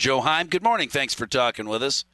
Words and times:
Joe 0.00 0.22
Heim. 0.22 0.46
Good 0.46 0.62
morning. 0.62 0.88
Thanks 0.88 1.12
for 1.12 1.26
talking 1.26 1.68
with 1.68 1.82
us. 1.82 2.06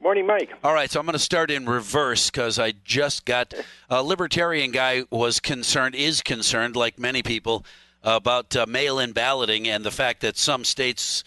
Morning, 0.00 0.26
Mike. 0.26 0.50
All 0.64 0.72
right, 0.72 0.90
so 0.90 0.98
I'm 0.98 1.04
going 1.04 1.12
to 1.12 1.18
start 1.18 1.50
in 1.50 1.66
reverse 1.66 2.30
because 2.30 2.58
I 2.58 2.72
just 2.84 3.26
got 3.26 3.52
a 3.90 4.02
libertarian 4.02 4.70
guy 4.70 5.04
was 5.10 5.40
concerned, 5.40 5.94
is 5.94 6.22
concerned, 6.22 6.74
like 6.74 6.98
many 6.98 7.22
people, 7.22 7.66
about 8.02 8.56
uh, 8.56 8.64
mail-in 8.66 9.12
balloting 9.12 9.68
and 9.68 9.84
the 9.84 9.90
fact 9.90 10.22
that 10.22 10.38
some 10.38 10.64
states 10.64 11.22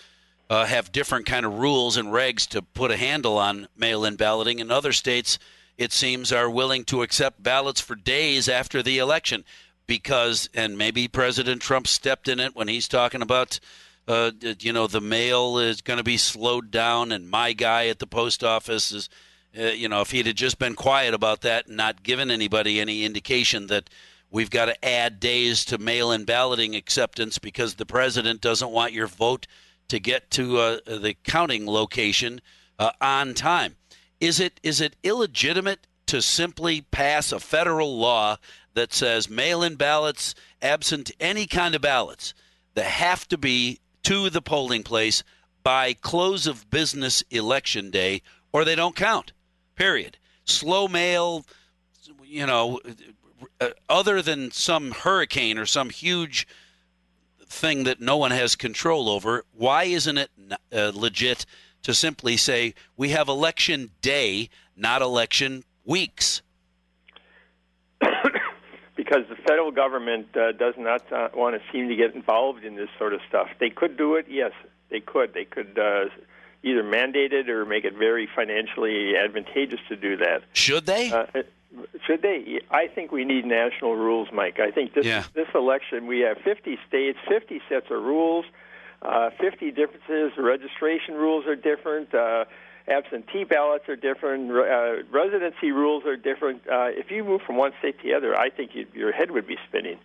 uh, 0.49 0.65
have 0.65 0.91
different 0.91 1.27
kind 1.27 1.45
of 1.45 1.59
rules 1.59 1.97
and 1.97 2.08
regs 2.08 2.47
to 2.47 2.63
put 2.63 2.90
a 2.90 2.97
handle 2.97 3.38
on 3.38 3.68
mail-in 3.78 4.15
balloting, 4.15 4.60
and 4.60 4.72
other 4.72 4.94
states, 4.94 5.38
it 5.78 5.92
seems, 5.92 6.34
are 6.34 6.49
willing 6.49 6.84
to 6.86 7.04
accept 7.04 7.44
ballots 7.44 7.79
for 7.79 7.94
days 7.94 8.49
after 8.49 8.81
the 8.81 8.97
election 8.97 9.46
because, 9.86 10.49
and 10.56 10.79
maybe 10.79 11.08
President 11.08 11.62
Trump 11.62 11.86
stepped 11.86 12.28
in 12.28 12.40
it 12.40 12.56
when 12.56 12.68
he's 12.68 12.88
talking 12.88 13.22
about 13.22 13.60
uh, 14.08 14.31
you 14.60 14.71
know, 14.71 14.87
the 14.87 15.01
mail 15.01 15.58
is 15.58 15.81
going 15.81 15.97
to 15.97 16.03
be 16.03 16.17
slowed 16.17 16.71
down, 16.71 17.12
and 17.12 17.30
my 17.30 17.53
guy 17.53 17.88
at 17.88 17.99
the 17.99 18.07
post 18.07 18.43
office 18.43 18.91
is, 18.91 19.09
uh, 19.57 19.63
you 19.63 19.89
know, 19.89 20.02
if 20.02 20.11
he'd 20.11 20.27
have 20.27 20.35
just 20.35 20.59
been 20.59 20.75
quiet 20.75 21.13
about 21.13 21.41
that 21.41 21.67
and 21.67 21.75
not 21.77 22.03
given 22.03 22.31
anybody 22.31 22.80
any 22.80 23.03
indication 23.03 23.67
that 23.67 23.89
we've 24.31 24.49
got 24.49 24.66
to 24.66 24.85
add 24.85 25.20
days 25.20 25.66
to 25.66 25.77
mail 25.77 26.11
in 26.11 26.23
balloting 26.23 26.75
acceptance 26.75 27.38
because 27.38 27.75
the 27.75 27.85
president 27.85 28.41
doesn't 28.41 28.71
want 28.71 28.93
your 28.93 29.07
vote 29.07 29.45
to 29.89 29.99
get 29.99 30.30
to 30.31 30.58
uh, 30.58 30.77
the 30.85 31.16
counting 31.23 31.66
location 31.66 32.41
uh, 32.80 32.91
on 33.02 33.33
time. 33.33 33.75
Is 34.19 34.39
it 34.39 34.59
is 34.63 34.81
it 34.81 34.95
illegitimate 35.03 35.88
to 36.08 36.21
simply 36.21 36.81
pass 36.81 37.31
a 37.31 37.39
federal 37.39 37.97
law 37.97 38.38
that 38.73 38.94
says 38.94 39.30
mail 39.30 39.63
in 39.63 39.75
ballots, 39.75 40.33
absent 40.61 41.11
any 41.19 41.45
kind 41.45 41.75
of 41.75 41.81
ballots, 41.81 42.33
that 42.73 42.85
have 42.85 43.27
to 43.27 43.38
be 43.38 43.80
to 44.07 44.29
the 44.29 44.41
polling 44.41 44.84
place 44.84 45.21
by 45.63 45.91
close 45.91 46.47
of 46.47 46.70
business 46.70 47.25
election 47.29 47.91
day 47.91 48.21
or 48.53 48.63
they 48.63 48.73
don't 48.73 48.95
count. 48.95 49.33
Period. 49.75 50.17
Slow 50.45 50.88
mail, 50.88 51.45
you 52.23 52.45
know, 52.45 52.80
uh, 53.59 53.72
other 53.89 54.22
than 54.22 54.50
some 54.52 54.91
hurricane 54.91 55.58
or 55.58 55.66
some 55.66 55.89
huge 55.89 56.47
thing 57.50 57.83
that 57.83 58.00
no 58.00 58.16
one 58.16 58.31
has 58.31 58.55
control 58.55 59.09
over, 59.09 59.44
why 59.52 59.83
isn't 59.83 60.17
it 60.17 60.30
uh, 60.72 60.94
legit 60.95 61.45
to 61.83 61.94
simply 61.94 62.38
say 62.38 62.75
we 62.95 63.09
have 63.09 63.28
election 63.28 63.91
day, 64.02 64.50
not 64.78 65.02
election 65.02 65.66
weeks? 65.83 66.41
Because 69.08 69.27
the 69.30 69.36
federal 69.36 69.72
government 69.72 70.27
uh, 70.36 70.52
does 70.52 70.73
not 70.77 71.11
uh, 71.11 71.30
want 71.33 71.55
to 71.55 71.61
seem 71.72 71.88
to 71.88 71.95
get 71.95 72.13
involved 72.13 72.63
in 72.63 72.75
this 72.75 72.89
sort 72.97 73.13
of 73.13 73.22
stuff. 73.27 73.47
They 73.59 73.69
could 73.69 73.97
do 73.97 74.16
it, 74.16 74.25
yes, 74.30 74.52
they 74.89 75.00
could. 75.00 75.33
They 75.33 75.45
could 75.45 75.77
uh, 75.80 76.05
either 76.63 76.83
mandate 76.83 77.33
it 77.33 77.50
or 77.50 77.66
make 77.66 77.85
it 77.85 77.95
very 77.95 78.28
financially 78.35 79.13
advantageous 79.16 79.80
to 79.89 79.95
do 79.95 80.17
that. 80.17 80.44
Should 80.53 80.85
they? 80.85 81.11
Uh, 81.11 81.25
should 82.05 82.22
they? 82.22 82.59
I 82.72 82.88
think 82.88 83.11
we 83.11 83.23
need 83.23 83.45
national 83.45 83.95
rules, 83.95 84.30
Mike. 84.33 84.59
I 84.59 84.72
think 84.72 84.94
this 84.94 85.05
yeah. 85.05 85.23
this 85.33 85.47
election 85.53 86.08
we 86.08 86.22
have 86.22 86.38
50 86.39 86.78
states, 86.88 87.19
50 87.28 87.61
sets 87.69 87.85
of 87.91 88.02
rules, 88.02 88.45
uh, 89.02 89.30
50 89.39 89.72
differences. 89.72 90.31
Registration 90.38 91.16
rules 91.16 91.45
are 91.45 91.55
different. 91.55 92.13
Uh, 92.13 92.45
absentee 92.88 93.43
ballots 93.43 93.88
are 93.89 93.95
different, 93.95 94.52
uh, 94.52 95.03
residency 95.11 95.71
rules 95.71 96.05
are 96.05 96.16
different. 96.16 96.61
Uh, 96.67 96.88
if 96.89 97.11
you 97.11 97.23
move 97.23 97.41
from 97.45 97.57
one 97.57 97.71
state 97.79 97.97
to 97.99 98.07
the 98.07 98.13
other, 98.13 98.38
I 98.38 98.49
think 98.49 98.71
you, 98.73 98.88
your 98.94 99.11
head 99.11 99.31
would 99.31 99.47
be 99.47 99.57
spinning. 99.67 99.99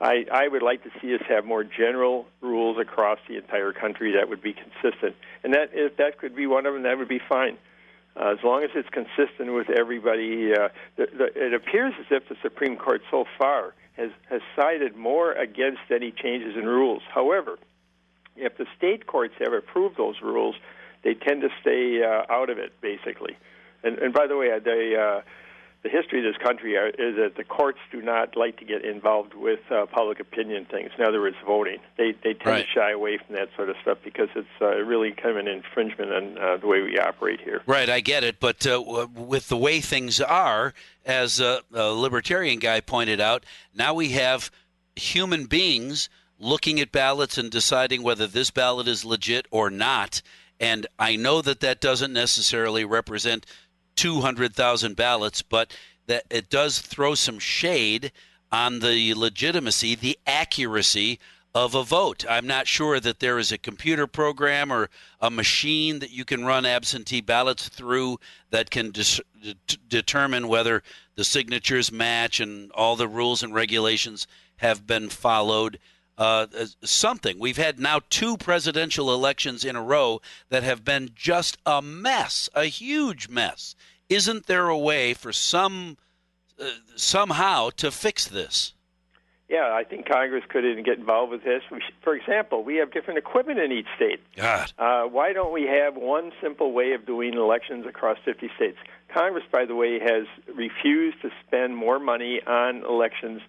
I, 0.00 0.26
I 0.32 0.46
would 0.46 0.62
like 0.62 0.84
to 0.84 0.90
see 1.00 1.14
us 1.14 1.20
have 1.28 1.44
more 1.44 1.64
general 1.64 2.26
rules 2.40 2.78
across 2.78 3.18
the 3.28 3.36
entire 3.36 3.72
country 3.72 4.12
that 4.12 4.28
would 4.28 4.42
be 4.42 4.54
consistent, 4.54 5.16
and 5.42 5.54
that 5.54 5.70
if 5.72 5.96
that 5.96 6.18
could 6.18 6.36
be 6.36 6.46
one 6.46 6.66
of 6.66 6.74
them, 6.74 6.84
that 6.84 6.98
would 6.98 7.08
be 7.08 7.20
fine. 7.28 7.58
Uh, 8.16 8.32
as 8.32 8.38
long 8.44 8.62
as 8.62 8.70
it's 8.74 8.88
consistent 8.90 9.52
with 9.52 9.70
everybody, 9.70 10.52
uh, 10.52 10.68
the, 10.96 11.06
the, 11.16 11.46
it 11.46 11.52
appears 11.52 11.94
as 11.98 12.06
if 12.10 12.28
the 12.28 12.36
Supreme 12.42 12.76
Court 12.76 13.02
so 13.10 13.24
far 13.36 13.74
has 13.96 14.10
has 14.30 14.40
sided 14.54 14.96
more 14.96 15.32
against 15.32 15.80
any 15.90 16.12
changes 16.12 16.56
in 16.56 16.66
rules. 16.66 17.02
However, 17.12 17.58
if 18.36 18.56
the 18.56 18.66
state 18.76 19.06
courts 19.06 19.34
have 19.40 19.52
approved 19.52 19.96
those 19.96 20.16
rules, 20.22 20.54
they 21.02 21.14
tend 21.14 21.42
to 21.42 21.48
stay 21.60 22.02
uh, 22.02 22.32
out 22.32 22.50
of 22.50 22.58
it, 22.58 22.72
basically. 22.80 23.36
And, 23.82 23.98
and 23.98 24.12
by 24.12 24.26
the 24.26 24.36
way, 24.36 24.50
they, 24.58 24.96
uh, 24.96 25.20
the 25.82 25.88
history 25.88 26.18
of 26.18 26.32
this 26.32 26.42
country 26.42 26.76
are, 26.76 26.88
is 26.88 27.16
that 27.16 27.34
the 27.36 27.44
courts 27.44 27.78
do 27.92 28.02
not 28.02 28.36
like 28.36 28.58
to 28.58 28.64
get 28.64 28.84
involved 28.84 29.34
with 29.34 29.60
uh, 29.70 29.86
public 29.86 30.18
opinion 30.18 30.64
things. 30.64 30.90
In 30.98 31.04
other 31.04 31.20
words, 31.20 31.36
voting. 31.46 31.78
They 31.96 32.12
they 32.24 32.34
tend 32.34 32.46
right. 32.46 32.66
to 32.66 32.70
shy 32.72 32.90
away 32.90 33.18
from 33.18 33.36
that 33.36 33.48
sort 33.54 33.70
of 33.70 33.76
stuff 33.82 33.98
because 34.02 34.28
it's 34.34 34.48
uh, 34.60 34.76
really 34.78 35.12
kind 35.12 35.30
of 35.30 35.36
an 35.36 35.48
infringement 35.48 36.12
on 36.12 36.38
uh, 36.38 36.56
the 36.56 36.66
way 36.66 36.82
we 36.82 36.98
operate 36.98 37.40
here. 37.40 37.62
Right, 37.66 37.88
I 37.88 38.00
get 38.00 38.24
it, 38.24 38.40
but 38.40 38.66
uh, 38.66 39.06
with 39.14 39.48
the 39.48 39.56
way 39.56 39.80
things 39.80 40.20
are, 40.20 40.74
as 41.06 41.38
a, 41.38 41.60
a 41.72 41.90
libertarian 41.90 42.58
guy 42.58 42.80
pointed 42.80 43.20
out, 43.20 43.44
now 43.72 43.94
we 43.94 44.10
have 44.10 44.50
human 44.96 45.46
beings 45.46 46.08
looking 46.40 46.80
at 46.80 46.90
ballots 46.90 47.38
and 47.38 47.50
deciding 47.50 48.02
whether 48.02 48.26
this 48.26 48.50
ballot 48.50 48.88
is 48.88 49.04
legit 49.04 49.46
or 49.50 49.70
not. 49.70 50.22
And 50.60 50.86
I 50.98 51.16
know 51.16 51.40
that 51.42 51.60
that 51.60 51.80
doesn't 51.80 52.12
necessarily 52.12 52.84
represent 52.84 53.46
200,000 53.96 54.96
ballots, 54.96 55.42
but 55.42 55.76
that 56.06 56.24
it 56.30 56.48
does 56.50 56.80
throw 56.80 57.14
some 57.14 57.38
shade 57.38 58.12
on 58.50 58.80
the 58.80 59.14
legitimacy, 59.14 59.94
the 59.94 60.18
accuracy 60.26 61.18
of 61.54 61.74
a 61.74 61.82
vote. 61.82 62.24
I'm 62.28 62.46
not 62.46 62.66
sure 62.66 63.00
that 63.00 63.20
there 63.20 63.38
is 63.38 63.50
a 63.52 63.58
computer 63.58 64.06
program 64.06 64.72
or 64.72 64.90
a 65.20 65.30
machine 65.30 65.98
that 65.98 66.10
you 66.10 66.24
can 66.24 66.44
run 66.44 66.64
absentee 66.64 67.20
ballots 67.20 67.68
through 67.68 68.20
that 68.50 68.70
can 68.70 68.92
determine 69.88 70.48
whether 70.48 70.82
the 71.16 71.24
signatures 71.24 71.90
match 71.90 72.38
and 72.40 72.70
all 72.72 72.96
the 72.96 73.08
rules 73.08 73.42
and 73.42 73.54
regulations 73.54 74.26
have 74.56 74.86
been 74.86 75.08
followed 75.08 75.78
uh, 76.18 76.46
something. 76.82 77.38
We've 77.38 77.56
had 77.56 77.78
now 77.78 78.00
two 78.10 78.36
presidential 78.36 79.14
elections 79.14 79.64
in 79.64 79.76
a 79.76 79.82
row 79.82 80.20
that 80.50 80.64
have 80.64 80.84
been 80.84 81.10
just 81.14 81.56
a 81.64 81.80
mess, 81.80 82.50
a 82.54 82.64
huge 82.64 83.28
mess. 83.28 83.76
Isn't 84.08 84.46
there 84.46 84.68
a 84.68 84.76
way 84.76 85.14
for 85.14 85.32
some 85.32 85.96
uh, 86.60 86.70
somehow 86.96 87.70
to 87.76 87.90
fix 87.90 88.26
this? 88.26 88.74
Yeah, 89.48 89.72
I 89.72 89.84
think 89.84 90.06
Congress 90.06 90.44
could 90.46 90.64
get 90.84 90.98
involved 90.98 91.32
with 91.32 91.42
this. 91.42 91.62
For 92.02 92.14
example, 92.14 92.64
we 92.64 92.76
have 92.76 92.92
different 92.92 93.18
equipment 93.18 93.58
in 93.58 93.72
each 93.72 93.86
state. 93.96 94.20
God. 94.36 94.72
Uh, 94.78 95.04
why 95.04 95.32
don't 95.32 95.52
we 95.52 95.62
have 95.62 95.94
one 95.94 96.32
simple 96.42 96.72
way 96.72 96.92
of 96.92 97.06
doing 97.06 97.32
elections 97.32 97.86
across 97.86 98.18
50 98.26 98.50
states? 98.56 98.76
Congress, 99.14 99.44
by 99.50 99.64
the 99.64 99.74
way, 99.74 99.98
has 100.00 100.26
refused 100.54 101.22
to 101.22 101.30
spend 101.46 101.76
more 101.76 101.98
money 101.98 102.42
on 102.46 102.84
elections. 102.84 103.40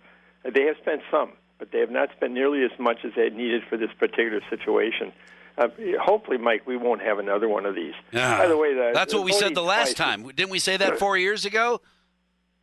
They 0.43 0.63
have 0.63 0.77
spent 0.81 1.01
some 1.11 1.33
but 1.59 1.71
they 1.71 1.79
have 1.79 1.91
not 1.91 2.09
spent 2.15 2.33
nearly 2.33 2.63
as 2.63 2.71
much 2.79 2.99
as 3.05 3.11
they 3.15 3.29
needed 3.29 3.61
for 3.69 3.77
this 3.77 3.91
particular 3.99 4.41
situation. 4.49 5.11
Uh, 5.57 5.67
hopefully, 6.01 6.37
Mike, 6.37 6.65
we 6.65 6.77
won't 6.77 7.01
have 7.01 7.19
another 7.19 7.49
one 7.49 7.65
of 7.65 7.75
these. 7.75 7.93
Yeah. 8.11 8.37
By 8.37 8.47
the 8.47 8.57
way, 8.57 8.73
the, 8.73 8.91
that's 8.93 9.13
what 9.13 9.23
we 9.25 9.33
said 9.33 9.53
the 9.55 9.61
last 9.61 9.97
twice. 9.97 10.07
time. 10.07 10.23
Didn't 10.29 10.49
we 10.51 10.59
say 10.59 10.77
that 10.77 10.97
four 10.97 11.17
years 11.17 11.43
ago? 11.45 11.81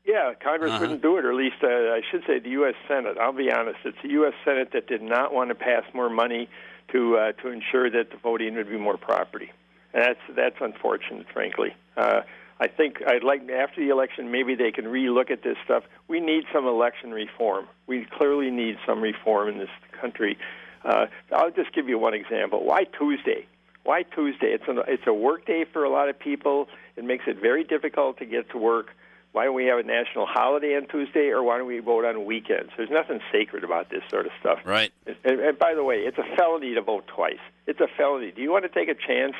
Yeah, 0.06 0.32
Congress 0.42 0.70
Uh-huh. 0.70 0.80
wouldn't 0.80 1.02
do 1.02 1.16
it, 1.18 1.24
or 1.24 1.30
at 1.30 1.36
least 1.36 1.56
uh, 1.62 1.66
I 1.66 2.00
should 2.10 2.22
say 2.26 2.38
the 2.38 2.50
U.S. 2.50 2.74
Senate. 2.88 3.18
I'll 3.18 3.32
be 3.32 3.50
honest; 3.52 3.78
it's 3.84 3.98
the 4.02 4.10
U.S. 4.10 4.32
Senate 4.44 4.70
that 4.72 4.86
did 4.86 5.02
not 5.02 5.34
want 5.34 5.50
to 5.50 5.54
pass 5.54 5.82
more 5.92 6.08
money 6.08 6.48
to 6.92 7.16
uh, 7.18 7.32
to 7.42 7.48
ensure 7.48 7.90
that 7.90 8.10
the 8.10 8.16
voting 8.16 8.54
would 8.54 8.70
be 8.70 8.78
more 8.78 8.96
property, 8.96 9.50
and 9.92 10.02
that's 10.04 10.20
that's 10.34 10.56
unfortunate, 10.60 11.26
frankly. 11.32 11.74
Uh, 11.96 12.20
I 12.58 12.68
think 12.68 13.02
I'd 13.06 13.22
like 13.22 13.48
after 13.50 13.80
the 13.80 13.90
election 13.90 14.30
maybe 14.30 14.54
they 14.54 14.72
can 14.72 14.86
relook 14.86 15.30
at 15.30 15.42
this 15.42 15.56
stuff. 15.64 15.84
We 16.08 16.20
need 16.20 16.44
some 16.52 16.66
election 16.66 17.10
reform. 17.10 17.66
We 17.86 18.06
clearly 18.10 18.50
need 18.50 18.78
some 18.86 19.00
reform 19.02 19.48
in 19.48 19.58
this 19.58 19.68
country. 20.00 20.38
Uh, 20.84 21.06
I'll 21.32 21.50
just 21.50 21.74
give 21.74 21.88
you 21.88 21.98
one 21.98 22.14
example. 22.14 22.64
Why 22.64 22.84
Tuesday? 22.84 23.46
Why 23.84 24.02
Tuesday? 24.02 24.48
It's 24.48 24.66
a 24.68 24.80
it's 24.88 25.06
a 25.06 25.12
work 25.12 25.46
day 25.46 25.64
for 25.70 25.84
a 25.84 25.90
lot 25.90 26.08
of 26.08 26.18
people. 26.18 26.68
It 26.96 27.04
makes 27.04 27.24
it 27.26 27.40
very 27.40 27.62
difficult 27.64 28.18
to 28.18 28.24
get 28.24 28.50
to 28.50 28.58
work. 28.58 28.88
Why 29.32 29.44
don't 29.44 29.54
we 29.54 29.66
have 29.66 29.78
a 29.78 29.82
national 29.82 30.24
holiday 30.24 30.76
on 30.76 30.86
Tuesday, 30.86 31.28
or 31.28 31.42
why 31.42 31.58
don't 31.58 31.66
we 31.66 31.78
vote 31.80 32.06
on 32.06 32.24
weekends? 32.24 32.72
There's 32.76 32.90
nothing 32.90 33.20
sacred 33.30 33.64
about 33.64 33.90
this 33.90 34.02
sort 34.08 34.24
of 34.24 34.32
stuff. 34.40 34.60
Right. 34.64 34.90
And, 35.24 35.40
and 35.40 35.58
by 35.58 35.74
the 35.74 35.84
way, 35.84 35.96
it's 35.96 36.16
a 36.16 36.36
felony 36.36 36.74
to 36.74 36.80
vote 36.80 37.06
twice. 37.06 37.38
It's 37.66 37.80
a 37.80 37.88
felony. 37.98 38.32
Do 38.32 38.40
you 38.40 38.50
want 38.50 38.64
to 38.64 38.70
take 38.70 38.88
a 38.88 38.94
chance? 38.94 39.34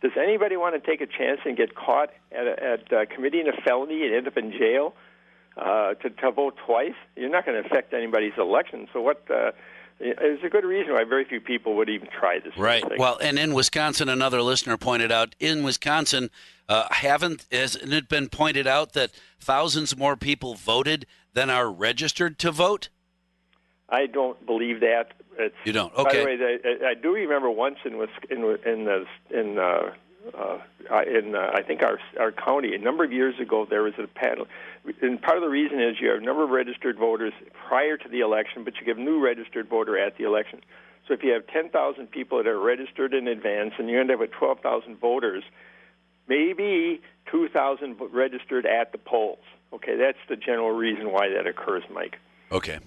Does 0.00 0.12
anybody 0.16 0.56
want 0.56 0.80
to 0.82 0.90
take 0.90 1.00
a 1.00 1.06
chance 1.06 1.40
and 1.44 1.56
get 1.56 1.74
caught 1.74 2.10
at, 2.30 2.46
at 2.46 2.92
uh, 2.92 3.06
committing 3.12 3.48
a 3.48 3.62
felony 3.62 4.04
and 4.04 4.14
end 4.14 4.28
up 4.28 4.36
in 4.36 4.52
jail 4.52 4.94
uh, 5.56 5.94
to, 5.94 6.10
to 6.10 6.30
vote 6.30 6.56
twice? 6.64 6.94
You're 7.16 7.30
not 7.30 7.44
going 7.44 7.60
to 7.60 7.68
affect 7.68 7.92
anybody's 7.92 8.34
election. 8.38 8.86
So 8.92 9.00
what? 9.00 9.24
Uh, 9.28 9.52
there's 9.98 10.44
a 10.44 10.48
good 10.48 10.64
reason 10.64 10.92
why 10.92 11.02
very 11.02 11.24
few 11.24 11.40
people 11.40 11.74
would 11.76 11.88
even 11.88 12.08
try 12.16 12.38
this. 12.38 12.56
Right. 12.56 12.84
Of 12.84 12.92
Well, 12.98 13.18
and 13.20 13.36
in 13.38 13.52
Wisconsin, 13.52 14.08
another 14.08 14.40
listener 14.42 14.76
pointed 14.76 15.10
out 15.10 15.34
in 15.40 15.64
Wisconsin, 15.64 16.30
uh, 16.68 16.86
haven't 16.90 17.46
hasn't 17.50 17.92
it 17.92 18.08
been 18.08 18.28
pointed 18.28 18.68
out 18.68 18.92
that 18.92 19.10
thousands 19.40 19.96
more 19.96 20.16
people 20.16 20.54
voted 20.54 21.06
than 21.32 21.50
are 21.50 21.68
registered 21.68 22.38
to 22.38 22.52
vote? 22.52 22.90
I 23.88 24.06
don't 24.06 24.44
believe 24.46 24.80
that. 24.80 25.14
It's, 25.38 25.54
You 25.64 25.72
don't. 25.72 25.94
Okay. 25.94 26.02
By 26.02 26.14
the 26.18 26.24
way, 26.24 26.36
they, 26.36 26.86
I 26.86 26.94
do 26.94 27.12
remember 27.12 27.50
once 27.50 27.78
in 27.84 27.94
in 28.30 28.58
in 28.66 28.84
the 28.84 29.04
in 29.30 29.58
uh, 29.58 29.92
uh, 30.36 30.58
in 31.06 31.34
uh, 31.34 31.50
I 31.54 31.62
think 31.62 31.82
our 31.82 31.98
our 32.18 32.32
county 32.32 32.74
a 32.74 32.78
number 32.78 33.04
of 33.04 33.12
years 33.12 33.38
ago 33.40 33.66
there 33.68 33.82
was 33.82 33.94
a 33.98 34.06
panel, 34.06 34.46
and 35.00 35.20
part 35.22 35.36
of 35.36 35.42
the 35.42 35.48
reason 35.48 35.80
is 35.80 35.96
you 36.00 36.10
have 36.10 36.20
a 36.20 36.24
number 36.24 36.42
of 36.42 36.50
registered 36.50 36.98
voters 36.98 37.32
prior 37.68 37.96
to 37.96 38.08
the 38.08 38.20
election, 38.20 38.64
but 38.64 38.74
you 38.76 38.84
give 38.84 38.98
new 38.98 39.20
registered 39.20 39.68
voter 39.68 39.98
at 39.98 40.18
the 40.18 40.24
election. 40.24 40.60
So 41.06 41.14
if 41.14 41.22
you 41.22 41.32
have 41.32 41.46
10,000 41.46 42.10
people 42.10 42.36
that 42.36 42.46
are 42.46 42.60
registered 42.60 43.14
in 43.14 43.28
advance, 43.28 43.72
and 43.78 43.88
you 43.88 43.98
end 43.98 44.10
up 44.10 44.20
with 44.20 44.30
12,000 44.32 45.00
voters, 45.00 45.42
maybe 46.28 47.00
2,000 47.30 47.96
registered 48.12 48.66
at 48.66 48.92
the 48.92 48.98
polls. 48.98 49.38
Okay, 49.72 49.96
that's 49.96 50.18
the 50.28 50.36
general 50.36 50.70
reason 50.70 51.10
why 51.10 51.30
that 51.30 51.46
occurs, 51.46 51.82
Mike. 51.90 52.18
Okay. 52.52 52.78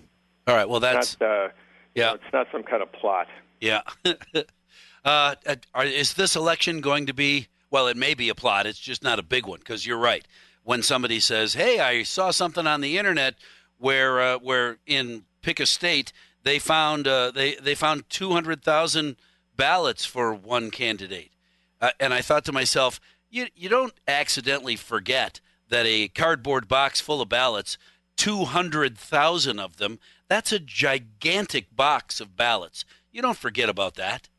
All 0.47 0.55
right. 0.55 0.69
Well, 0.69 0.79
that's 0.79 1.19
not, 1.19 1.27
uh, 1.27 1.49
yeah. 1.95 2.07
know, 2.07 2.13
it's 2.15 2.33
not 2.33 2.47
some 2.51 2.63
kind 2.63 2.81
of 2.81 2.91
plot. 2.91 3.27
Yeah. 3.59 3.81
uh, 5.05 5.35
are, 5.73 5.85
is 5.85 6.13
this 6.13 6.35
election 6.35 6.81
going 6.81 7.05
to 7.05 7.13
be? 7.13 7.47
Well, 7.69 7.87
it 7.87 7.95
may 7.95 8.13
be 8.13 8.29
a 8.29 8.35
plot. 8.35 8.65
It's 8.65 8.79
just 8.79 9.03
not 9.03 9.19
a 9.19 9.23
big 9.23 9.45
one 9.45 9.59
because 9.59 9.85
you're 9.85 9.97
right. 9.97 10.27
When 10.63 10.83
somebody 10.83 11.19
says, 11.19 11.53
"Hey, 11.53 11.79
I 11.79 12.03
saw 12.03 12.31
something 12.31 12.67
on 12.67 12.81
the 12.81 12.97
internet 12.97 13.35
where 13.77 14.21
uh, 14.21 14.37
where 14.39 14.77
in 14.85 15.23
pick 15.41 15.59
a 15.59 15.65
state 15.65 16.11
they 16.43 16.59
found 16.59 17.07
uh, 17.07 17.31
they 17.31 17.55
they 17.55 17.75
found 17.75 18.09
two 18.09 18.31
hundred 18.31 18.63
thousand 18.63 19.15
ballots 19.55 20.05
for 20.05 20.33
one 20.33 20.69
candidate," 20.69 21.31
uh, 21.79 21.91
and 21.99 22.13
I 22.13 22.21
thought 22.21 22.45
to 22.45 22.51
myself, 22.51 22.99
"You 23.29 23.47
you 23.55 23.69
don't 23.69 23.93
accidentally 24.07 24.75
forget 24.75 25.39
that 25.69 25.85
a 25.85 26.09
cardboard 26.09 26.67
box 26.67 26.99
full 26.99 27.21
of 27.21 27.29
ballots, 27.29 27.77
two 28.15 28.45
hundred 28.45 28.97
thousand 28.97 29.59
of 29.59 29.77
them." 29.77 29.99
That's 30.31 30.53
a 30.53 30.59
gigantic 30.59 31.75
box 31.75 32.21
of 32.21 32.37
ballots. 32.37 32.85
You 33.11 33.21
don't 33.21 33.35
forget 33.35 33.67
about 33.67 33.95
that. 33.95 34.29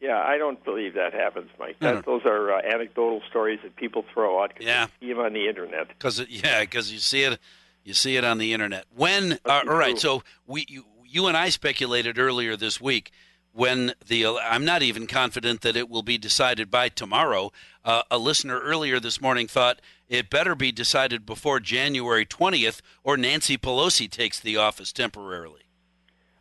Yeah, 0.00 0.16
I 0.16 0.38
don't 0.38 0.62
believe 0.64 0.94
that 0.94 1.12
happens, 1.12 1.50
Mike. 1.58 1.74
That, 1.80 2.06
Those 2.06 2.24
are 2.24 2.52
uh, 2.54 2.62
anecdotal 2.62 3.20
stories 3.28 3.58
that 3.64 3.74
people 3.74 4.04
throw 4.14 4.40
out 4.40 4.50
because 4.50 4.66
Yeah. 4.66 4.86
them 5.00 5.18
on 5.18 5.32
the 5.32 5.48
internet. 5.48 5.88
Because 5.88 6.24
yeah, 6.28 6.60
because 6.60 6.92
you 6.92 7.00
see 7.00 7.24
it, 7.24 7.40
you 7.82 7.94
see 7.94 8.14
it 8.16 8.22
on 8.22 8.38
the 8.38 8.52
internet. 8.52 8.84
When 8.94 9.40
uh, 9.44 9.62
all 9.68 9.76
right, 9.76 9.98
so 9.98 10.22
we 10.46 10.66
you, 10.68 10.84
you 11.04 11.26
and 11.26 11.36
I 11.36 11.48
speculated 11.48 12.16
earlier 12.16 12.56
this 12.56 12.80
week 12.80 13.10
when 13.52 13.94
the 14.06 14.26
I'm 14.26 14.64
not 14.64 14.82
even 14.82 15.06
confident 15.06 15.62
that 15.62 15.76
it 15.76 15.88
will 15.88 16.02
be 16.02 16.18
decided 16.18 16.70
by 16.70 16.88
tomorrow. 16.88 17.52
Uh, 17.84 18.02
a 18.10 18.18
listener 18.18 18.58
earlier 18.60 19.00
this 19.00 19.20
morning 19.20 19.48
thought 19.48 19.80
it 20.08 20.28
better 20.28 20.54
be 20.54 20.72
decided 20.72 21.24
before 21.24 21.60
January 21.60 22.26
20th, 22.26 22.80
or 23.02 23.16
Nancy 23.16 23.56
Pelosi 23.56 24.10
takes 24.10 24.38
the 24.38 24.56
office 24.56 24.92
temporarily. 24.92 25.62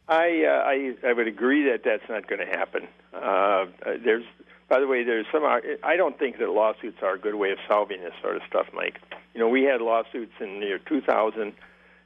I, 0.08 0.44
uh, 0.44 0.64
I 0.66 1.10
I 1.10 1.14
would 1.14 1.28
agree 1.28 1.70
that 1.70 1.84
that's 1.86 2.08
not 2.10 2.28
going 2.28 2.40
to 2.40 2.48
happen. 2.48 2.88
Uh, 3.14 3.66
there's, 4.04 4.26
by 4.68 4.80
the 4.80 4.88
way, 4.88 5.04
there's 5.04 5.28
some. 5.32 5.44
I 5.44 5.96
don't 5.96 6.18
think 6.18 6.40
that 6.40 6.50
lawsuits 6.50 6.98
are 7.04 7.14
a 7.14 7.20
good 7.20 7.36
way 7.36 7.52
of 7.52 7.60
solving 7.68 8.02
this 8.02 8.14
sort 8.22 8.36
of 8.36 8.42
stuff, 8.50 8.68
Mike. 8.74 9.00
You 9.36 9.40
know, 9.40 9.48
we 9.48 9.64
had 9.64 9.82
lawsuits 9.82 10.34
in 10.40 10.62
the 10.62 10.66
year 10.66 10.80
2000, 10.80 11.54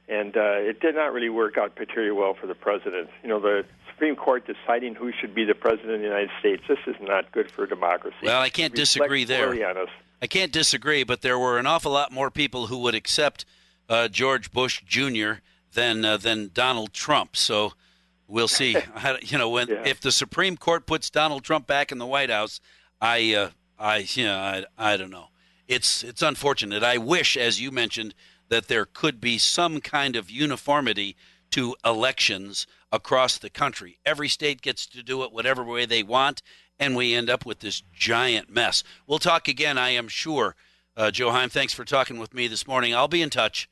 and 0.08 0.36
uh, 0.36 0.40
it 0.58 0.80
did 0.80 0.94
not 0.94 1.12
really 1.12 1.28
work 1.30 1.56
out 1.58 1.74
particularly 1.74 2.12
well 2.12 2.34
for 2.34 2.46
the 2.46 2.54
president. 2.54 3.08
You 3.22 3.28
know, 3.28 3.40
the 3.40 3.64
Supreme 3.90 4.16
Court 4.16 4.46
deciding 4.46 4.94
who 4.94 5.12
should 5.12 5.34
be 5.34 5.44
the 5.44 5.54
president 5.54 5.92
of 5.94 6.00
the 6.00 6.06
United 6.06 6.30
States. 6.40 6.62
This 6.68 6.78
is 6.86 6.96
not 7.00 7.30
good 7.32 7.50
for 7.50 7.66
democracy. 7.66 8.16
Well, 8.22 8.40
I 8.40 8.50
can't 8.50 8.74
disagree 8.74 9.24
there. 9.24 9.50
I 10.22 10.26
can't 10.26 10.52
disagree, 10.52 11.04
but 11.04 11.22
there 11.22 11.38
were 11.38 11.58
an 11.58 11.66
awful 11.66 11.92
lot 11.92 12.10
more 12.12 12.30
people 12.30 12.66
who 12.68 12.78
would 12.78 12.94
accept 12.94 13.44
uh, 13.88 14.08
George 14.08 14.50
Bush 14.50 14.82
Jr. 14.86 15.34
than 15.74 16.04
uh, 16.04 16.16
than 16.16 16.50
Donald 16.54 16.92
Trump. 16.92 17.36
So 17.36 17.74
we'll 18.26 18.48
see. 18.48 18.76
I- 18.94 19.18
you 19.22 19.38
know, 19.38 19.48
when 19.50 19.68
Yeah. 19.68 19.82
if 19.86 20.00
the 20.00 20.12
Supreme 20.12 20.56
Court 20.56 20.86
puts 20.86 21.10
Donald 21.10 21.44
Trump 21.44 21.66
back 21.66 21.92
in 21.92 21.98
the 21.98 22.06
White 22.06 22.30
House, 22.30 22.60
I 23.00 23.34
uh, 23.34 23.50
I 23.78 23.98
you 24.10 24.24
know 24.24 24.36
I, 24.38 24.64
I 24.78 24.96
don't 24.96 25.10
know. 25.10 25.28
It's 25.68 26.02
it's 26.02 26.22
unfortunate. 26.22 26.82
I 26.82 26.98
wish, 26.98 27.36
as 27.36 27.60
you 27.60 27.70
mentioned, 27.70 28.14
that 28.54 28.68
there 28.68 28.86
could 28.86 29.20
be 29.20 29.36
some 29.36 29.80
kind 29.80 30.14
of 30.14 30.30
uniformity 30.30 31.16
to 31.50 31.74
elections 31.84 32.68
across 32.92 33.36
the 33.36 33.50
country. 33.50 33.98
Every 34.06 34.28
state 34.28 34.62
gets 34.62 34.86
to 34.86 35.02
do 35.02 35.24
it 35.24 35.32
whatever 35.32 35.64
way 35.64 35.86
they 35.86 36.04
want, 36.04 36.40
and 36.78 36.94
we 36.94 37.14
end 37.14 37.28
up 37.28 37.44
with 37.44 37.58
this 37.58 37.82
giant 37.92 38.48
mess. 38.48 38.84
We'll 39.08 39.18
talk 39.18 39.48
again, 39.48 39.76
I 39.76 39.90
am 39.90 40.06
sure. 40.06 40.54
Uh, 40.96 41.10
Joe 41.10 41.32
Heim, 41.32 41.50
thanks 41.50 41.74
for 41.74 41.84
talking 41.84 42.18
with 42.18 42.32
me 42.32 42.46
this 42.46 42.64
morning. 42.64 42.94
I'll 42.94 43.08
be 43.08 43.22
in 43.22 43.30
touch. 43.30 43.68